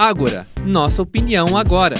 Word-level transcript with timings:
Ágora, 0.00 0.46
nossa 0.64 1.02
opinião 1.02 1.56
agora. 1.56 1.96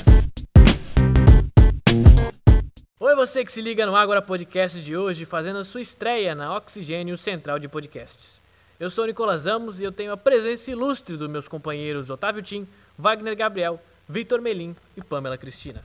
Oi, 3.01 3.17
você 3.17 3.45
que 3.45 3.51
se 3.51 3.61
liga 3.61 3.85
no 3.87 3.97
Ágora 3.97 4.23
Podcast 4.23 4.81
de 4.81 4.97
hoje, 4.97 5.25
fazendo 5.25 5.59
a 5.59 5.65
sua 5.65 5.81
estreia 5.81 6.33
na 6.33 6.57
Oxigênio 6.57 7.19
Central 7.19 7.59
de 7.59 7.67
Podcasts. 7.67 8.41
Eu 8.79 8.89
sou 8.89 9.05
Nicolas 9.05 9.49
Amos 9.49 9.81
e 9.81 9.85
eu 9.85 9.91
tenho 9.91 10.13
a 10.13 10.17
presença 10.17 10.71
ilustre 10.71 11.17
dos 11.17 11.29
meus 11.29 11.49
companheiros 11.49 12.09
Otávio 12.09 12.41
Tim, 12.41 12.69
Wagner 12.97 13.35
Gabriel, 13.35 13.83
Victor 14.09 14.41
Melim 14.41 14.77
e 14.97 15.03
Pamela 15.03 15.37
Cristina. 15.37 15.83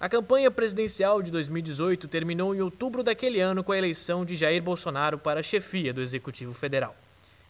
A 0.00 0.08
campanha 0.08 0.50
presidencial 0.50 1.20
de 1.20 1.30
2018 1.30 2.08
terminou 2.08 2.54
em 2.54 2.62
outubro 2.62 3.02
daquele 3.02 3.38
ano 3.38 3.62
com 3.62 3.72
a 3.72 3.76
eleição 3.76 4.24
de 4.24 4.34
Jair 4.34 4.62
Bolsonaro 4.62 5.18
para 5.18 5.40
a 5.40 5.42
chefia 5.42 5.92
do 5.92 6.00
Executivo 6.00 6.54
Federal. 6.54 6.96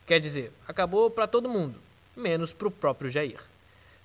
Quer 0.05 0.19
dizer, 0.19 0.53
acabou 0.67 1.09
para 1.09 1.29
todo 1.29 1.49
mundo, 1.49 1.86
menos 2.17 2.53
para 2.53 2.69
o 2.69 2.71
próprio 2.71 3.11
Jair. 3.11 3.41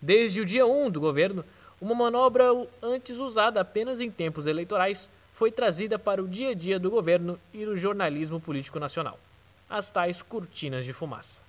Desde 0.02 0.42
o 0.42 0.46
dia 0.46 0.66
1 0.66 0.92
do 0.92 1.00
governo, 1.00 1.46
uma 1.80 1.96
manobra 1.96 2.46
antes 2.82 3.18
usada 3.18 3.62
apenas 3.62 4.00
em 4.00 4.12
tempos 4.12 4.46
eleitorais 4.46 5.10
foi 5.34 5.52
trazida 5.52 5.98
para 5.98 6.22
o 6.22 6.28
dia 6.28 6.50
a 6.50 6.54
dia 6.54 6.78
do 6.78 6.92
governo 6.92 7.40
e 7.54 7.66
do 7.66 7.76
jornalismo 7.76 8.40
político 8.40 8.80
nacional: 8.80 9.18
as 9.70 9.90
tais 9.90 10.22
cortinas 10.22 10.86
de 10.86 10.94
fumaça. 10.94 11.40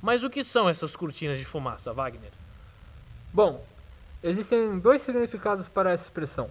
Mas 0.00 0.24
o 0.24 0.30
que 0.30 0.42
são 0.42 0.68
essas 0.68 0.96
cortinas 0.96 1.38
de 1.38 1.44
fumaça, 1.44 1.92
Wagner? 1.92 2.32
Bom, 3.32 3.64
existem 4.22 4.78
dois 4.78 5.02
significados 5.02 5.68
para 5.68 5.92
essa 5.92 6.04
expressão. 6.04 6.50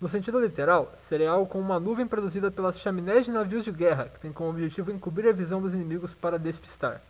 No 0.00 0.08
sentido 0.08 0.40
literal, 0.40 0.94
seria 0.98 1.30
algo 1.30 1.46
como 1.46 1.62
uma 1.62 1.78
nuvem 1.78 2.06
produzida 2.06 2.50
pelas 2.50 2.80
chaminés 2.80 3.26
de 3.26 3.30
navios 3.30 3.64
de 3.64 3.70
guerra, 3.70 4.08
que 4.08 4.18
tem 4.18 4.32
como 4.32 4.48
objetivo 4.48 4.90
encobrir 4.90 5.28
a 5.28 5.32
visão 5.32 5.60
dos 5.60 5.74
inimigos 5.74 6.14
para 6.14 6.38
despistar. 6.38 7.02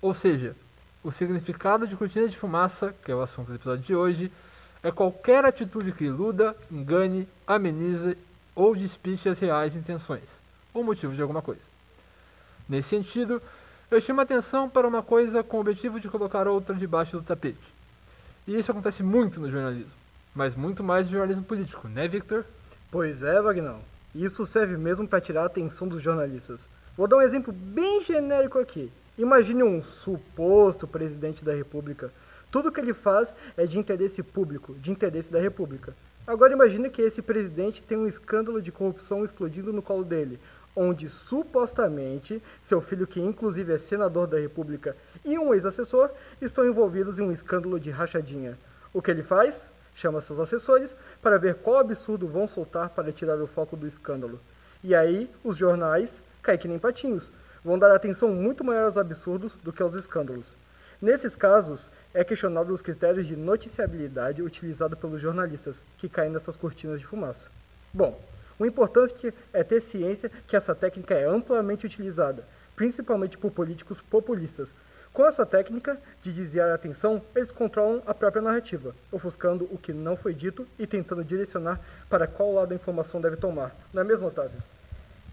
Ou 0.00 0.14
seja, 0.14 0.54
o 1.02 1.10
significado 1.10 1.86
de 1.86 1.96
cortina 1.96 2.28
de 2.28 2.36
fumaça, 2.36 2.94
que 3.04 3.10
é 3.10 3.14
o 3.14 3.22
assunto 3.22 3.48
do 3.48 3.54
episódio 3.54 3.84
de 3.84 3.94
hoje, 3.94 4.32
é 4.82 4.90
qualquer 4.90 5.44
atitude 5.44 5.92
que 5.92 6.04
iluda, 6.04 6.56
engane, 6.70 7.28
amenize 7.46 8.16
ou 8.54 8.74
despiche 8.74 9.28
as 9.28 9.38
reais 9.38 9.76
intenções, 9.76 10.40
ou 10.72 10.84
motivo 10.84 11.14
de 11.14 11.22
alguma 11.22 11.42
coisa. 11.42 11.62
Nesse 12.68 12.90
sentido, 12.90 13.42
eu 13.90 14.00
chamo 14.00 14.20
a 14.20 14.22
atenção 14.22 14.68
para 14.68 14.86
uma 14.86 15.02
coisa 15.02 15.42
com 15.42 15.56
o 15.56 15.60
objetivo 15.60 15.98
de 15.98 16.08
colocar 16.08 16.46
outra 16.46 16.74
debaixo 16.74 17.16
do 17.16 17.22
tapete. 17.22 17.74
E 18.46 18.56
isso 18.56 18.70
acontece 18.70 19.02
muito 19.02 19.40
no 19.40 19.50
jornalismo, 19.50 19.92
mas 20.34 20.54
muito 20.54 20.82
mais 20.82 21.06
no 21.06 21.12
jornalismo 21.12 21.44
político, 21.44 21.88
né, 21.88 22.06
Victor? 22.06 22.44
Pois 22.90 23.22
é, 23.22 23.40
Vagnão. 23.40 23.80
Isso 24.14 24.44
serve 24.44 24.76
mesmo 24.76 25.06
para 25.06 25.20
tirar 25.20 25.42
a 25.42 25.46
atenção 25.46 25.86
dos 25.86 26.02
jornalistas. 26.02 26.68
Vou 26.96 27.06
dar 27.06 27.16
um 27.16 27.22
exemplo 27.22 27.52
bem 27.52 28.02
genérico 28.02 28.58
aqui. 28.58 28.90
Imagine 29.20 29.62
um 29.62 29.82
suposto 29.82 30.88
presidente 30.88 31.44
da 31.44 31.52
República. 31.52 32.10
Tudo 32.50 32.72
que 32.72 32.80
ele 32.80 32.94
faz 32.94 33.34
é 33.54 33.66
de 33.66 33.78
interesse 33.78 34.22
público, 34.22 34.72
de 34.76 34.90
interesse 34.90 35.30
da 35.30 35.38
República. 35.38 35.94
Agora 36.26 36.54
imagine 36.54 36.88
que 36.88 37.02
esse 37.02 37.20
presidente 37.20 37.82
tem 37.82 37.98
um 37.98 38.06
escândalo 38.06 38.62
de 38.62 38.72
corrupção 38.72 39.22
explodindo 39.22 39.74
no 39.74 39.82
colo 39.82 40.04
dele, 40.04 40.40
onde 40.74 41.10
supostamente 41.10 42.42
seu 42.62 42.80
filho, 42.80 43.06
que 43.06 43.20
inclusive 43.20 43.74
é 43.74 43.78
senador 43.78 44.26
da 44.26 44.38
República, 44.38 44.96
e 45.22 45.38
um 45.38 45.52
ex-assessor 45.52 46.08
estão 46.40 46.66
envolvidos 46.66 47.18
em 47.18 47.22
um 47.22 47.30
escândalo 47.30 47.78
de 47.78 47.90
rachadinha. 47.90 48.58
O 48.90 49.02
que 49.02 49.10
ele 49.10 49.22
faz? 49.22 49.68
Chama 49.94 50.22
seus 50.22 50.38
assessores 50.38 50.96
para 51.20 51.38
ver 51.38 51.56
qual 51.56 51.76
absurdo 51.76 52.26
vão 52.26 52.48
soltar 52.48 52.88
para 52.88 53.12
tirar 53.12 53.38
o 53.38 53.46
foco 53.46 53.76
do 53.76 53.86
escândalo. 53.86 54.40
E 54.82 54.94
aí 54.94 55.30
os 55.44 55.58
jornais 55.58 56.22
caem 56.40 56.58
que 56.58 56.66
nem 56.66 56.78
patinhos, 56.78 57.30
vão 57.64 57.78
dar 57.78 57.92
atenção 57.92 58.30
muito 58.30 58.64
maior 58.64 58.84
aos 58.84 58.96
absurdos 58.96 59.54
do 59.62 59.72
que 59.72 59.82
aos 59.82 59.94
escândalos. 59.94 60.56
Nesses 61.00 61.34
casos, 61.34 61.90
é 62.12 62.22
questionado 62.22 62.74
os 62.74 62.82
critérios 62.82 63.26
de 63.26 63.34
noticiabilidade 63.34 64.42
utilizados 64.42 64.98
pelos 64.98 65.20
jornalistas, 65.20 65.82
que 65.96 66.08
caem 66.08 66.30
nessas 66.30 66.56
cortinas 66.56 67.00
de 67.00 67.06
fumaça. 67.06 67.48
Bom, 67.92 68.20
o 68.58 68.66
importante 68.66 69.32
é 69.52 69.64
ter 69.64 69.80
ciência 69.80 70.30
que 70.46 70.54
essa 70.54 70.74
técnica 70.74 71.14
é 71.14 71.24
amplamente 71.24 71.86
utilizada, 71.86 72.44
principalmente 72.76 73.38
por 73.38 73.50
políticos 73.50 74.00
populistas. 74.02 74.74
Com 75.12 75.26
essa 75.26 75.46
técnica 75.46 75.98
de 76.22 76.32
desviar 76.32 76.70
a 76.70 76.74
atenção, 76.74 77.22
eles 77.34 77.50
controlam 77.50 78.02
a 78.06 78.12
própria 78.12 78.42
narrativa, 78.42 78.94
ofuscando 79.10 79.64
o 79.72 79.78
que 79.78 79.92
não 79.92 80.16
foi 80.16 80.34
dito 80.34 80.68
e 80.78 80.86
tentando 80.86 81.24
direcionar 81.24 81.80
para 82.08 82.26
qual 82.26 82.52
lado 82.52 82.72
a 82.72 82.74
informação 82.74 83.20
deve 83.20 83.36
tomar. 83.36 83.74
Não 83.92 84.02
é 84.02 84.04
mesmo, 84.04 84.26
Otávio? 84.26 84.62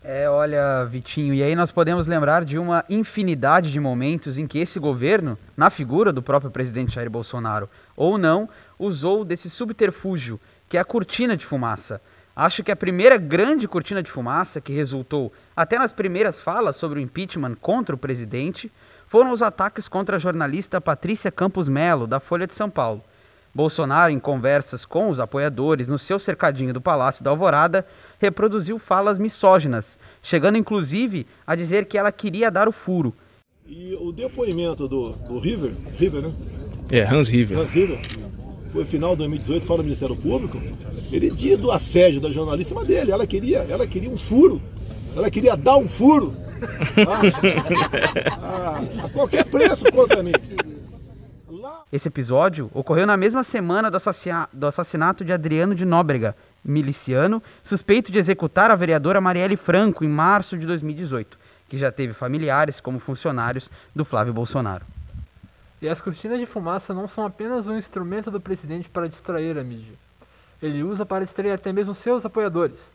É, 0.10 0.30
olha, 0.30 0.86
Vitinho, 0.86 1.34
e 1.34 1.44
aí 1.44 1.54
nós 1.54 1.70
podemos 1.70 2.08
lembrar 2.08 2.46
de 2.46 2.58
uma 2.58 2.86
infinidade 2.90 3.70
de 3.70 3.78
momentos 3.78 4.38
em 4.38 4.48
que 4.48 4.58
esse 4.58 4.80
governo, 4.80 5.38
na 5.58 5.70
figura 5.70 6.14
do 6.14 6.22
próprio 6.22 6.50
presidente 6.50 6.96
Jair 6.96 7.10
Bolsonaro, 7.10 7.70
ou 7.94 8.18
não, 8.18 8.48
usou 8.80 9.26
desse 9.26 9.50
subterfúgio, 9.50 10.40
que 10.70 10.78
é 10.78 10.80
a 10.80 10.86
cortina 10.86 11.36
de 11.36 11.46
fumaça. 11.46 12.00
Acho 12.34 12.64
que 12.64 12.72
a 12.72 12.76
primeira 12.76 13.18
grande 13.18 13.68
cortina 13.68 14.02
de 14.02 14.10
fumaça 14.10 14.62
que 14.62 14.72
resultou 14.72 15.34
até 15.54 15.78
nas 15.78 15.92
primeiras 15.92 16.40
falas 16.40 16.78
sobre 16.78 17.00
o 17.00 17.02
impeachment 17.02 17.56
contra 17.56 17.94
o 17.94 18.00
presidente 18.00 18.72
foram 19.08 19.34
os 19.34 19.42
ataques 19.42 19.90
contra 19.90 20.16
a 20.16 20.20
jornalista 20.20 20.80
Patrícia 20.80 21.30
Campos 21.30 21.68
Melo, 21.68 22.08
da 22.08 22.22
Folha 22.22 22.48
de 22.48 22.54
São 22.54 22.70
Paulo. 22.70 23.04
Bolsonaro, 23.58 24.14
em 24.14 24.20
conversas 24.20 24.86
com 24.86 25.10
os 25.10 25.20
apoiadores 25.20 25.88
no 25.88 25.98
seu 25.98 26.20
cercadinho 26.20 26.72
do 26.72 26.80
Palácio 26.80 27.24
da 27.24 27.32
Alvorada, 27.32 27.88
reproduziu 28.20 28.78
falas 28.78 29.18
misóginas, 29.18 29.98
chegando 30.22 30.60
inclusive 30.60 31.26
a 31.46 31.56
dizer 31.56 31.86
que 31.86 31.98
ela 31.98 32.12
queria 32.12 32.52
dar 32.52 32.68
o 32.68 32.72
furo. 32.72 33.16
E 33.66 33.98
o 34.00 34.12
depoimento 34.12 34.88
do, 34.88 35.10
do 35.10 35.40
River, 35.40 35.74
River, 35.96 36.22
né? 36.22 36.34
É, 36.92 37.02
Hans 37.02 37.30
River. 37.30 37.58
Hans 37.58 37.72
River, 37.72 38.00
foi 38.72 38.86
final 38.86 39.14
de 39.14 39.18
2018 39.18 39.66
para 39.66 39.82
o 39.82 39.84
Ministério 39.84 40.16
Público. 40.16 40.62
Ele 41.12 41.32
diz 41.32 41.58
do 41.58 41.72
assédio 41.72 42.22
da 42.22 42.30
jornalista 42.30 42.76
mas 42.76 42.86
dele. 42.86 43.12
Ela 43.12 43.26
queria, 43.26 43.66
ela 43.68 43.88
queria 43.88 44.10
um 44.12 44.20
furo. 44.20 44.62
Ela 45.16 45.32
queria 45.32 45.58
dar 45.58 45.78
um 45.78 45.88
furo. 45.88 46.32
a, 47.08 48.38
a, 49.02 49.06
a 49.06 49.10
qualquer 49.10 49.46
preço 49.46 49.84
contra 49.92 50.22
mim. 50.22 50.34
Esse 51.92 52.10
episódio 52.10 52.70
ocorreu 52.74 53.06
na 53.06 53.16
mesma 53.16 53.46
semana 53.46 53.90
do, 53.90 54.68
assassinato 54.68 55.24
de 55.24 55.32
Adriano 55.32 55.74
de 55.74 55.86
Nóbrega, 55.86 56.36
miliciano, 56.62 57.42
suspeito 57.64 58.12
de 58.12 58.20
executar 58.20 58.70
a 58.70 58.76
vereadora 58.76 59.22
Marielle 59.22 59.56
Franco 59.56 60.04
em 60.04 60.10
março 60.10 60.58
de 60.58 60.68
2018, 60.68 61.40
que 61.70 61.78
já 61.78 61.90
teve 61.90 62.12
familiares 62.12 62.82
como 62.82 63.00
funcionários 63.00 63.72
do 63.96 64.04
Flávio 64.04 64.34
Bolsonaro. 64.34 64.86
E 65.82 65.88
as 65.88 66.02
cortinas 66.02 66.40
de 66.40 66.46
fumaça 66.46 66.94
não 66.94 67.08
são 67.08 67.26
apenas 67.26 67.68
um 67.68 67.78
instrumento 67.78 68.30
do 68.30 68.42
presidente 68.42 68.90
para 68.90 69.08
distrair 69.08 69.58
a 69.58 69.64
mídia. 69.64 69.94
Ele 70.62 70.84
usa 70.84 71.06
para 71.06 71.24
distrair 71.24 71.52
até 71.52 71.72
mesmo 71.72 71.96
seus 71.96 72.26
apoiadores. 72.26 72.92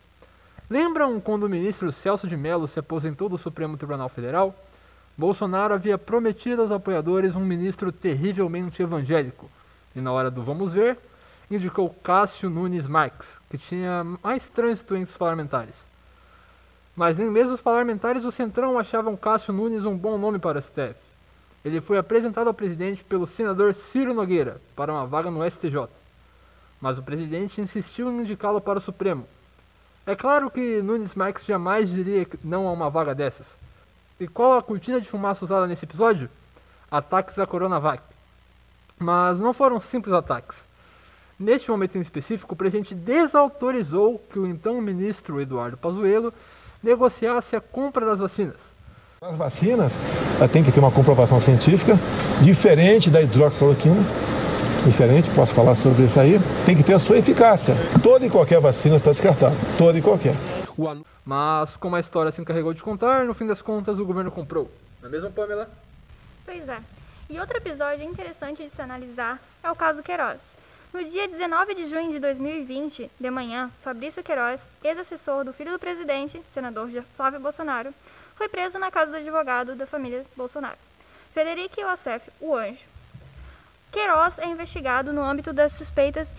Lembram 0.69 1.19
quando 1.19 1.45
o 1.45 1.49
ministro 1.49 1.91
Celso 1.93 2.27
de 2.27 2.37
Mello 2.37 2.69
se 2.69 2.79
aposentou 2.79 3.31
do 3.31 3.39
Supremo 3.39 3.79
Tribunal 3.79 4.11
Federal? 4.11 4.55
Bolsonaro 5.17 5.75
havia 5.75 5.99
prometido 5.99 6.63
aos 6.63 6.71
apoiadores 6.71 7.37
um 7.37 7.45
ministro 7.45 7.93
terrivelmente 7.93 8.83
evangélico. 8.83 9.51
E 9.95 10.01
na 10.01 10.11
hora 10.11 10.31
do 10.31 10.43
vamos 10.43 10.73
ver, 10.73 10.99
indicou 11.51 11.91
Cássio 12.03 12.49
Nunes 12.49 12.87
Marques, 12.87 13.39
que 13.51 13.59
tinha 13.59 14.05
mais 14.23 14.49
trânsito 14.49 14.97
entre 14.97 15.11
os 15.11 15.17
parlamentares. 15.17 15.87
Mas 16.97 17.19
nem 17.19 17.31
mesmo 17.31 17.55
os 17.55 17.61
parlamentares 17.61 18.23
do 18.23 18.33
Centrão 18.33 18.79
achavam 18.79 19.17
Cássio 19.17 19.53
Nunes 19.53 19.85
um 19.85 19.97
bom 19.97 20.17
nome 20.17 20.39
para 20.39 20.59
o 20.59 20.63
STF. 20.63 20.97
Ele 21.65 21.81
foi 21.81 21.99
apresentado 21.99 22.49
ao 22.49 22.55
presidente 22.55 23.05
pelo 23.05 23.27
senador 23.27 23.75
Ciro 23.75 24.15
Nogueira 24.15 24.61
para 24.75 24.93
uma 24.93 25.07
vaga 25.07 25.31
no 25.31 25.49
STJ. 25.49 25.89
Mas 26.81 26.99
o 26.99 27.03
presidente 27.03 27.61
insistiu 27.61 28.11
em 28.11 28.23
indicá-lo 28.23 28.61
para 28.61 28.79
o 28.79 28.83
Supremo. 28.83 29.27
É 30.05 30.17
claro 30.17 30.51
que 30.51 30.83
Nunes 30.83 31.15
Marques 31.15 31.45
jamais 31.45 31.89
diria 31.89 32.27
não 32.43 32.67
a 32.67 32.73
uma 32.73 32.91
vaga 32.91 33.15
dessas. 33.15 33.62
E 34.23 34.29
qual 34.29 34.57
a 34.57 34.63
cortina 34.63 35.01
de 35.01 35.09
fumaça 35.09 35.45
usada 35.45 35.67
nesse 35.67 35.85
episódio? 35.85 36.31
Ataques 36.89 37.37
à 37.41 37.45
Coronavac. 37.45 38.01
Mas 38.97 39.41
não 39.41 39.53
foram 39.53 39.81
simples 39.81 40.15
ataques. 40.15 40.57
Neste 41.37 41.69
momento 41.69 41.99
em 41.99 42.01
específico, 42.01 42.55
o 42.55 42.57
presidente 42.57 42.95
desautorizou 42.95 44.23
que 44.31 44.39
o 44.39 44.47
então 44.47 44.81
ministro 44.81 45.41
Eduardo 45.41 45.77
Pazuello 45.77 46.33
negociasse 46.81 47.57
a 47.57 47.61
compra 47.61 48.07
das 48.07 48.21
vacinas. 48.21 48.61
As 49.21 49.35
vacinas 49.35 49.99
têm 50.53 50.63
que 50.63 50.71
ter 50.71 50.79
uma 50.79 50.93
comprovação 50.93 51.41
científica 51.41 51.99
diferente 52.41 53.11
da 53.11 53.21
hidroxicloroquina, 53.21 54.05
diferente, 54.85 55.31
posso 55.31 55.53
falar 55.53 55.75
sobre 55.75 56.05
isso 56.05 56.21
aí, 56.21 56.39
tem 56.65 56.77
que 56.77 56.85
ter 56.85 56.95
a 56.95 56.99
sua 57.01 57.19
eficácia. 57.19 57.75
Toda 58.01 58.25
e 58.25 58.31
qualquer 58.31 58.61
vacina 58.61 58.95
está 58.95 59.11
descartada, 59.11 59.57
toda 59.77 59.99
e 59.99 60.01
qualquer. 60.01 60.37
Mas, 61.25 61.77
como 61.77 61.97
a 61.97 62.01
história 62.01 62.33
se 62.33 62.41
encarregou 62.41 62.73
de 62.75 62.83
contar, 62.83 63.25
no 63.25 63.35
fim 63.35 63.47
das 63.47 63.63
contas 63.63 63.99
o 63.99 64.05
governo 64.05 64.31
comprou. 64.31 64.71
Não 65.01 65.09
é 65.09 65.13
mesmo, 65.13 65.31
Pamela? 65.33 65.71
Pois 66.45 66.69
é. 66.69 66.81
E 67.31 67.39
outro 67.39 67.57
episódio 67.57 68.05
interessante 68.05 68.63
de 68.63 68.71
se 68.71 68.83
analisar 68.83 69.41
é 69.63 69.71
o 69.71 69.77
caso 69.77 70.03
Queiroz. 70.03 70.57
No 70.93 71.03
dia 71.03 71.27
19 71.27 71.75
de 71.75 71.87
junho 71.87 72.11
de 72.11 72.19
2020, 72.19 73.11
de 73.19 73.31
manhã, 73.31 73.71
Fabrício 73.83 74.23
Queiroz, 74.23 74.69
ex-assessor 74.85 75.43
do 75.43 75.53
filho 75.53 75.73
do 75.73 75.79
presidente, 75.79 76.43
senador 76.53 76.91
Flávio 77.17 77.41
Bolsonaro, 77.41 77.95
foi 78.37 78.49
preso 78.49 78.79
na 78.79 78.91
casa 78.91 79.11
do 79.11 79.17
advogado 79.17 79.75
da 79.75 79.87
família 79.87 80.27
Bolsonaro, 80.37 80.77
Frederico 81.33 81.81
Iosef, 81.81 82.31
o 82.41 82.55
Anjo. 82.55 82.85
Queiroz 83.91 84.39
é 84.39 84.47
investigado 84.47 85.13
no 85.13 85.23
âmbito 85.23 85.53
das 85.53 85.73
suspeitas 85.73 86.33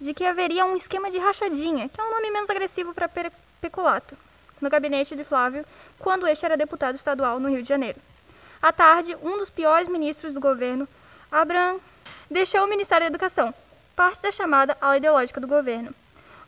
de 0.00 0.12
que 0.12 0.24
haveria 0.24 0.64
um 0.64 0.76
esquema 0.76 1.10
de 1.10 1.18
rachadinha, 1.18 1.88
que 1.88 2.00
é 2.00 2.04
um 2.04 2.10
nome 2.10 2.30
menos 2.30 2.50
agressivo 2.50 2.92
para 2.94 3.10
peculato, 3.60 4.16
no 4.60 4.70
gabinete 4.70 5.16
de 5.16 5.24
Flávio, 5.24 5.64
quando 5.98 6.26
este 6.26 6.44
era 6.44 6.56
deputado 6.56 6.94
estadual 6.94 7.40
no 7.40 7.48
Rio 7.48 7.62
de 7.62 7.68
Janeiro. 7.68 7.98
À 8.60 8.72
tarde, 8.72 9.16
um 9.22 9.38
dos 9.38 9.50
piores 9.50 9.88
ministros 9.88 10.32
do 10.32 10.40
governo, 10.40 10.88
Abraham, 11.30 11.78
deixou 12.30 12.64
o 12.64 12.68
Ministério 12.68 13.04
da 13.04 13.08
Educação, 13.08 13.54
parte 13.94 14.22
da 14.22 14.32
chamada 14.32 14.76
ala 14.80 14.96
ideológica 14.96 15.40
do 15.40 15.46
governo. 15.46 15.94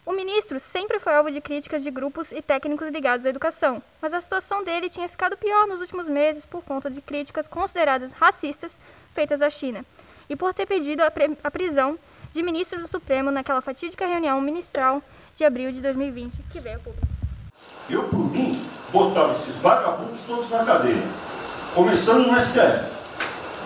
O 0.04 0.12
ministro 0.12 0.58
sempre 0.58 0.98
foi 0.98 1.12
alvo 1.12 1.30
de 1.30 1.38
críticas 1.38 1.82
de 1.82 1.90
grupos 1.90 2.32
e 2.32 2.40
técnicos 2.40 2.88
ligados 2.88 3.26
à 3.26 3.28
educação, 3.28 3.82
mas 4.00 4.14
a 4.14 4.20
situação 4.22 4.64
dele 4.64 4.88
tinha 4.88 5.06
ficado 5.06 5.36
pior 5.36 5.66
nos 5.66 5.82
últimos 5.82 6.08
meses 6.08 6.46
por 6.46 6.62
conta 6.64 6.90
de 6.90 7.02
críticas 7.02 7.46
consideradas 7.46 8.12
racistas 8.12 8.78
feitas 9.14 9.42
à 9.42 9.50
China 9.50 9.84
e 10.26 10.34
por 10.34 10.54
ter 10.54 10.64
pedido 10.64 11.02
a, 11.02 11.12
a 11.44 11.50
prisão 11.50 11.98
de 12.32 12.42
ministros 12.42 12.82
do 12.82 12.88
Supremo 12.88 13.30
naquela 13.30 13.60
fatídica 13.60 14.06
reunião 14.06 14.40
ministral 14.40 15.02
de 15.36 15.44
abril 15.44 15.72
de 15.72 15.80
2020 15.80 16.38
que 16.50 16.60
veio 16.60 16.76
a 16.76 16.78
público. 16.80 17.06
Eu, 17.88 18.04
por 18.04 18.30
mim, 18.30 18.60
botava 18.92 19.32
esses 19.32 19.56
vagabundos 19.56 20.24
todos 20.26 20.50
na 20.50 20.64
cadeia, 20.64 21.02
começando 21.74 22.26
no 22.26 22.40
STF. 22.40 22.98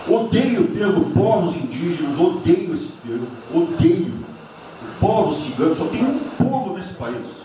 Odeio 0.07 0.63
o 0.63 0.67
termo 0.75 1.11
povos 1.11 1.55
indígenas, 1.55 2.19
odeio 2.19 2.73
esse 2.73 2.93
termo, 3.05 3.27
odeio 3.53 4.23
povo 5.03 5.35
cigano, 5.35 5.75
só 5.75 5.85
tem 5.87 6.01
um 6.01 6.19
povo 6.37 6.77
nesse 6.77 6.93
país. 6.93 7.43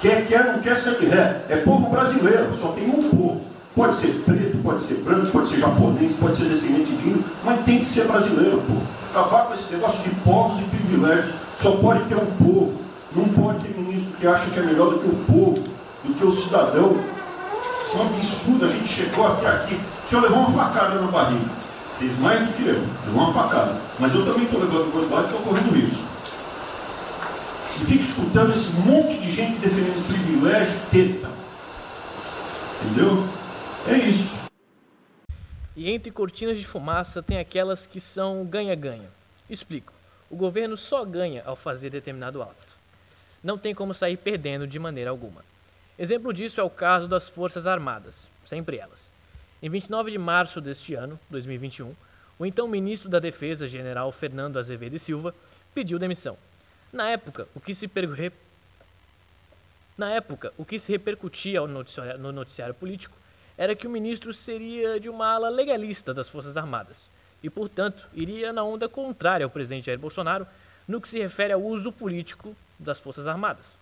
Quer 0.00 0.26
quer, 0.26 0.52
não 0.52 0.58
quer 0.60 0.76
ser 0.76 0.98
que 0.98 1.06
ré. 1.06 1.44
É 1.48 1.56
povo 1.58 1.88
brasileiro, 1.88 2.54
só 2.56 2.72
tem 2.72 2.88
um 2.88 3.10
povo. 3.10 3.44
Pode 3.74 3.94
ser 3.94 4.22
preto, 4.24 4.58
pode 4.62 4.80
ser 4.80 4.96
branco, 4.96 5.30
pode 5.30 5.48
ser 5.48 5.58
japonês, 5.58 6.16
pode 6.16 6.36
ser 6.36 6.46
descendente 6.46 6.92
de 6.92 7.08
índio, 7.08 7.24
mas 7.44 7.64
tem 7.64 7.78
que 7.78 7.84
ser 7.84 8.06
brasileiro, 8.06 8.62
pô. 8.62 8.74
Acabar 9.16 9.46
com 9.46 9.54
esse 9.54 9.72
negócio 9.72 10.10
de 10.10 10.16
povos 10.16 10.60
e 10.60 10.64
privilégios. 10.64 11.36
Só 11.58 11.70
pode 11.76 12.04
ter 12.04 12.16
um 12.16 12.26
povo. 12.36 12.78
Não 13.12 13.24
pode 13.30 13.64
ter 13.64 13.74
ministro 13.74 14.18
que 14.18 14.26
acha 14.26 14.50
que 14.50 14.60
é 14.60 14.62
melhor 14.62 14.90
do 14.90 14.98
que 14.98 15.06
o 15.06 15.24
povo, 15.24 15.64
do 16.04 16.12
que 16.12 16.26
o 16.26 16.32
cidadão. 16.32 17.02
Isso 17.86 17.96
é 17.96 18.02
um 18.02 18.06
absurdo. 18.08 18.66
A 18.66 18.68
gente 18.68 18.86
chegou 18.86 19.26
até 19.26 19.48
aqui. 19.48 19.80
O 20.04 20.10
senhor 20.10 20.20
levou 20.20 20.40
uma 20.40 20.50
facada 20.50 21.00
na 21.00 21.10
barriga. 21.10 21.50
Fez 21.98 22.18
mais 22.18 22.40
do 22.40 22.52
que 22.52 22.66
eu. 22.66 22.86
Levou 23.06 23.22
uma 23.22 23.32
facada. 23.32 23.80
Mas 23.98 24.14
eu 24.14 24.26
também 24.26 24.44
estou 24.44 24.60
levando 24.60 24.92
quantidade 24.92 25.28
que 25.28 25.34
estou 25.34 25.46
correndo 25.46 25.74
risco 25.74 26.16
e 27.80 27.84
fica 27.84 28.04
escutando 28.04 28.52
esse 28.52 28.72
monte 28.80 29.18
de 29.18 29.32
gente 29.32 29.58
defendendo 29.60 30.06
privilégio, 30.06 30.80
teta. 30.90 31.30
Entendeu? 32.84 33.24
É 33.88 33.94
isso. 33.94 34.35
E 35.76 35.90
entre 35.90 36.10
cortinas 36.10 36.58
de 36.58 36.66
fumaça 36.66 37.22
tem 37.22 37.38
aquelas 37.38 37.86
que 37.86 38.00
são 38.00 38.44
ganha-ganha. 38.44 39.08
Explico. 39.48 39.92
O 40.30 40.36
governo 40.36 40.76
só 40.76 41.04
ganha 41.04 41.42
ao 41.44 41.54
fazer 41.54 41.90
determinado 41.90 42.42
ato. 42.42 42.76
Não 43.44 43.58
tem 43.58 43.74
como 43.74 43.94
sair 43.94 44.16
perdendo 44.16 44.66
de 44.66 44.78
maneira 44.78 45.10
alguma. 45.10 45.44
Exemplo 45.98 46.32
disso 46.32 46.60
é 46.60 46.64
o 46.64 46.70
caso 46.70 47.06
das 47.06 47.28
Forças 47.28 47.66
Armadas, 47.66 48.28
sempre 48.44 48.78
elas. 48.78 49.08
Em 49.62 49.70
29 49.70 50.10
de 50.10 50.18
março 50.18 50.60
deste 50.60 50.94
ano, 50.94 51.20
2021, 51.30 51.94
o 52.38 52.46
então 52.46 52.66
ministro 52.66 53.08
da 53.08 53.18
Defesa, 53.18 53.68
general 53.68 54.10
Fernando 54.10 54.58
Azevedo 54.58 54.96
e 54.96 54.98
Silva, 54.98 55.34
pediu 55.74 55.98
demissão 55.98 56.36
na 56.96 57.10
época, 57.10 57.46
o 57.54 57.60
que 57.60 57.74
se 57.74 57.86
per... 57.86 58.32
Na 59.96 60.10
época, 60.10 60.52
o 60.56 60.64
que 60.64 60.78
se 60.78 60.92
repercutia 60.92 61.60
no 61.60 61.68
noticiário, 61.68 62.18
no 62.18 62.32
noticiário 62.32 62.74
político 62.74 63.16
era 63.56 63.74
que 63.74 63.86
o 63.86 63.90
ministro 63.90 64.32
seria 64.32 65.00
de 65.00 65.08
uma 65.08 65.26
ala 65.26 65.48
legalista 65.48 66.12
das 66.12 66.28
Forças 66.28 66.56
Armadas 66.56 67.08
e, 67.42 67.50
portanto, 67.50 68.08
iria 68.12 68.52
na 68.52 68.62
onda 68.62 68.88
contrária 68.88 69.44
ao 69.44 69.50
presidente 69.50 69.86
Jair 69.86 69.98
Bolsonaro 69.98 70.46
no 70.86 71.00
que 71.00 71.08
se 71.08 71.18
refere 71.18 71.52
ao 71.52 71.62
uso 71.62 71.90
político 71.90 72.54
das 72.78 73.00
Forças 73.00 73.26
Armadas. 73.26 73.76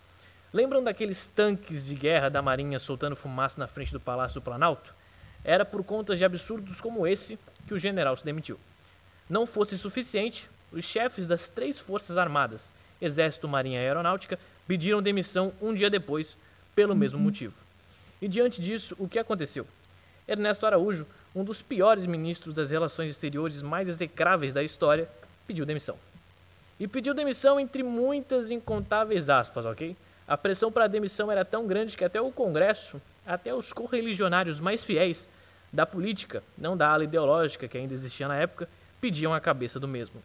Lembram 0.53 0.82
daqueles 0.82 1.26
tanques 1.26 1.85
de 1.85 1.94
guerra 1.94 2.29
da 2.29 2.41
Marinha 2.41 2.79
soltando 2.79 3.17
fumaça 3.17 3.59
na 3.59 3.67
frente 3.67 3.93
do 3.93 4.00
Palácio 4.00 4.41
do 4.41 4.44
Planalto? 4.44 4.94
Era 5.43 5.65
por 5.65 5.82
conta 5.82 6.15
de 6.15 6.25
absurdos 6.25 6.81
como 6.81 7.06
esse 7.06 7.38
que 7.67 7.75
o 7.75 7.79
general 7.79 8.17
se 8.17 8.25
demitiu. 8.25 8.59
Não 9.29 9.47
fosse 9.47 9.76
suficiente, 9.76 10.49
os 10.71 10.85
chefes 10.85 11.26
das 11.26 11.49
três 11.49 11.79
Forças 11.79 12.17
Armadas 12.17 12.73
Exército, 13.00 13.49
Marinha 13.49 13.81
e 13.81 13.85
Aeronáutica 13.85 14.38
pediram 14.67 15.03
demissão 15.03 15.53
um 15.61 15.75
dia 15.75 15.91
depois, 15.91 16.38
pelo 16.75 16.94
mesmo 16.94 17.19
motivo. 17.19 17.63
E 18.25 18.29
diante 18.29 18.59
disso, 18.59 18.97
o 18.99 19.06
que 19.06 19.19
aconteceu? 19.19 19.67
Ernesto 20.26 20.65
Araújo, 20.65 21.06
um 21.35 21.44
dos 21.44 21.61
piores 21.61 22.06
ministros 22.06 22.55
das 22.55 22.71
relações 22.71 23.11
exteriores 23.11 23.61
mais 23.61 23.87
execráveis 23.87 24.55
da 24.55 24.62
história, 24.62 25.11
pediu 25.47 25.67
demissão. 25.67 25.99
E 26.81 26.88
pediu 26.88 27.12
demissão 27.12 27.61
entre 27.61 27.82
muitas 27.82 28.50
incontáveis 28.50 29.29
aspas, 29.29 29.67
ok? 29.67 29.94
A 30.26 30.38
pressão 30.38 30.73
para 30.73 30.85
a 30.85 30.88
demissão 30.88 31.31
era 31.31 31.44
tão 31.44 31.67
grande 31.67 31.99
que 31.99 32.05
até 32.05 32.19
o 32.19 32.32
Congresso, 32.32 32.99
até 33.26 33.55
os 33.55 33.75
correligionários 33.75 34.59
mais 34.59 34.82
fiéis 34.82 35.29
da 35.71 35.85
política, 35.85 36.43
não 36.56 36.79
da 36.79 36.88
ala 36.88 37.05
ideológica 37.05 37.69
que 37.69 37.76
ainda 37.76 37.93
existia 37.93 38.26
na 38.26 38.37
época, 38.37 38.67
pediam 39.03 39.35
a 39.35 39.41
cabeça 39.41 39.79
do 39.79 39.87
mesmo. 39.87 40.23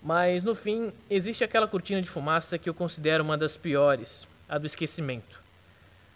Mas 0.00 0.44
no 0.44 0.54
fim, 0.54 0.92
existe 1.10 1.42
aquela 1.42 1.66
cortina 1.66 2.00
de 2.00 2.08
fumaça 2.08 2.56
que 2.56 2.68
eu 2.68 2.74
considero 2.74 3.24
uma 3.24 3.36
das 3.36 3.56
piores, 3.56 4.28
a 4.48 4.58
do 4.58 4.66
esquecimento. 4.66 5.42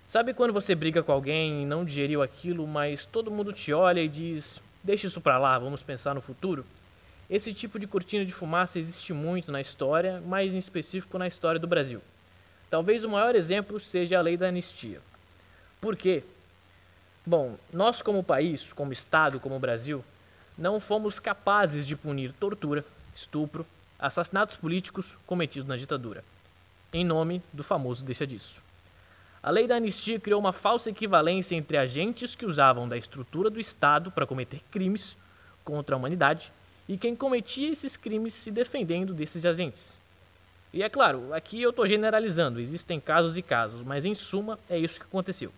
Sabe 0.09 0.33
quando 0.33 0.55
você 0.55 0.75
briga 0.75 1.03
com 1.03 1.13
alguém 1.13 1.63
e 1.63 1.67
não 1.67 1.85
digeriu 1.85 2.23
aquilo, 2.23 2.67
mas 2.67 3.05
todo 3.05 3.31
mundo 3.31 3.53
te 3.53 3.75
olha 3.75 4.01
e 4.01 4.09
diz: 4.09 4.59
"Deixa 4.83 5.07
isso 5.07 5.21
para 5.21 5.39
lá, 5.39 5.59
vamos 5.59 5.83
pensar 5.83 6.15
no 6.15 6.23
futuro"? 6.23 6.65
Esse 7.29 7.53
tipo 7.53 7.79
de 7.79 7.87
cortina 7.87 8.25
de 8.25 8.33
fumaça 8.33 8.79
existe 8.79 9.13
muito 9.13 9.53
na 9.53 9.61
história, 9.61 10.19
mais 10.23 10.55
em 10.55 10.59
específico 10.59 11.19
na 11.19 11.27
história 11.27 11.61
do 11.61 11.67
Brasil. 11.67 12.01
Talvez 12.71 13.05
o 13.05 13.09
maior 13.11 13.35
exemplo 13.35 13.79
seja 13.79 14.19
a 14.19 14.23
lei 14.23 14.35
da 14.35 14.49
anistia. 14.49 14.99
Por 15.79 15.95
quê? 15.95 16.25
Bom, 17.27 17.59
nós 17.71 18.01
como 18.01 18.25
país, 18.25 18.73
como 18.73 18.95
estado, 18.95 19.39
como 19.39 19.59
Brasil, 19.59 20.03
não 20.57 20.81
fomos 20.81 21.21
capazes 21.21 21.87
de 21.87 21.95
punir 21.95 22.33
tortura, 22.33 22.83
estupro, 23.15 23.67
assassinatos 23.99 24.57
políticos 24.57 25.19
cometidos 25.27 25.69
na 25.69 25.77
ditadura, 25.77 26.25
em 26.95 27.05
nome 27.05 27.43
do 27.53 27.63
famoso 27.63 28.03
deixa 28.03 28.27
disso. 28.27 28.68
A 29.49 29.51
lei 29.51 29.67
da 29.67 29.77
anistia 29.77 30.21
criou 30.21 30.39
uma 30.39 30.53
falsa 30.53 30.91
equivalência 30.91 31.57
entre 31.57 31.79
agentes 31.79 32.35
que 32.35 32.45
usavam 32.45 32.87
da 32.87 32.99
estrutura 32.99 33.49
do 33.49 33.59
Estado 33.59 34.11
para 34.11 34.27
cometer 34.27 34.61
crimes 34.71 35.17
contra 35.65 35.97
a 35.97 35.99
humanidade 35.99 36.53
e 36.87 36.99
quem 36.99 37.17
cometia 37.17 37.73
esses 37.73 37.97
crimes 37.97 38.35
se 38.35 38.51
defendendo 38.51 39.15
desses 39.15 39.47
agentes. 39.47 39.97
E 40.71 40.83
é 40.83 40.91
claro, 40.91 41.33
aqui 41.33 41.63
eu 41.63 41.71
estou 41.71 41.87
generalizando, 41.87 42.61
existem 42.61 43.01
casos 43.01 43.39
e 43.39 43.43
casos, 43.43 43.83
mas 43.83 44.05
em 44.05 44.15
suma 44.15 44.59
é 44.69 44.79
isso 44.79 45.01
que 45.01 45.07
aconteceu. 45.07 45.51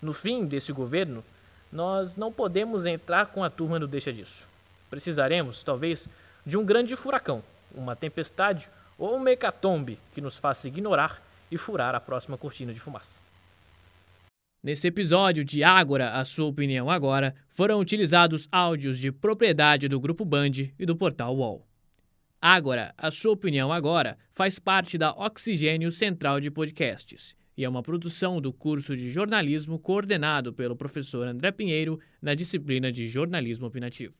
No 0.00 0.14
fim 0.14 0.46
desse 0.46 0.72
governo, 0.72 1.22
nós 1.70 2.16
não 2.16 2.32
podemos 2.32 2.86
entrar 2.86 3.26
com 3.26 3.44
a 3.44 3.50
turma 3.50 3.78
do 3.78 3.86
deixa 3.86 4.10
disso. 4.10 4.48
Precisaremos, 4.88 5.62
talvez, 5.62 6.08
de 6.46 6.56
um 6.56 6.64
grande 6.64 6.96
furacão 6.96 7.44
uma 7.74 7.94
tempestade 7.94 8.70
ou 8.98 9.16
uma 9.16 9.30
hecatombe 9.30 9.98
que 10.14 10.20
nos 10.22 10.38
faça 10.38 10.66
ignorar 10.66 11.20
e 11.50 11.56
furar 11.56 11.94
a 11.94 12.00
próxima 12.00 12.36
cortina 12.36 12.72
de 12.72 12.80
fumaça. 12.80 13.27
Nesse 14.60 14.88
episódio 14.88 15.44
de 15.44 15.62
Ágora, 15.62 16.14
a 16.14 16.24
sua 16.24 16.46
opinião 16.46 16.90
agora, 16.90 17.32
foram 17.48 17.78
utilizados 17.78 18.48
áudios 18.50 18.98
de 18.98 19.12
propriedade 19.12 19.86
do 19.86 20.00
Grupo 20.00 20.24
Band 20.24 20.50
e 20.76 20.84
do 20.84 20.96
portal 20.96 21.36
UOL. 21.36 21.64
Ágora, 22.40 22.92
a 22.98 23.10
sua 23.12 23.32
opinião 23.32 23.72
agora, 23.72 24.18
faz 24.32 24.58
parte 24.58 24.98
da 24.98 25.12
Oxigênio 25.12 25.92
Central 25.92 26.40
de 26.40 26.50
Podcasts 26.50 27.36
e 27.56 27.64
é 27.64 27.68
uma 27.68 27.84
produção 27.84 28.40
do 28.40 28.52
curso 28.52 28.96
de 28.96 29.10
jornalismo 29.10 29.78
coordenado 29.78 30.52
pelo 30.52 30.74
professor 30.74 31.26
André 31.28 31.52
Pinheiro 31.52 32.00
na 32.20 32.34
disciplina 32.34 32.90
de 32.90 33.06
jornalismo 33.06 33.66
opinativo. 33.66 34.14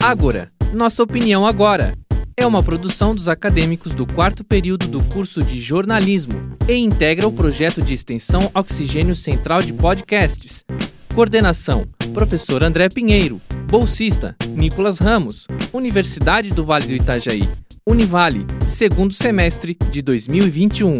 Ágora, 0.00 0.52
nossa 0.72 1.02
opinião 1.02 1.44
agora 1.44 1.94
é 2.42 2.46
uma 2.46 2.62
produção 2.62 3.14
dos 3.14 3.28
acadêmicos 3.28 3.94
do 3.94 4.06
quarto 4.06 4.42
período 4.42 4.88
do 4.88 5.02
curso 5.04 5.42
de 5.42 5.60
jornalismo 5.60 6.56
e 6.66 6.74
integra 6.74 7.28
o 7.28 7.32
projeto 7.32 7.82
de 7.82 7.92
extensão 7.92 8.50
Oxigênio 8.54 9.14
Central 9.14 9.60
de 9.60 9.74
Podcasts. 9.74 10.64
Coordenação: 11.14 11.86
Professor 12.14 12.64
André 12.64 12.88
Pinheiro. 12.88 13.40
Bolsista: 13.68 14.34
Nicolas 14.48 14.98
Ramos. 14.98 15.46
Universidade 15.72 16.50
do 16.50 16.64
Vale 16.64 16.86
do 16.86 16.94
Itajaí. 16.94 17.46
Univale, 17.86 18.46
segundo 18.68 19.12
semestre 19.12 19.76
de 19.90 20.00
2021. 20.00 20.98